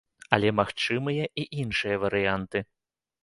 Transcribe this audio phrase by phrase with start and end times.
[0.35, 2.65] Але магчымыя і іншыя варыянты.